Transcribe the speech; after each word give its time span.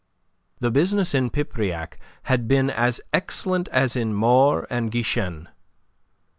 The 0.61 0.71
business 0.71 1.13
in 1.13 1.29
Pipriac 1.29 1.99
had 2.23 2.47
been 2.47 2.71
as 2.71 3.01
excellent 3.13 3.67
as 3.67 3.95
in 3.95 4.15
Maure 4.15 4.65
and 4.67 4.89
Guichen. 4.91 5.47